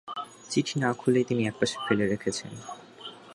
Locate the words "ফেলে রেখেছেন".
1.87-2.51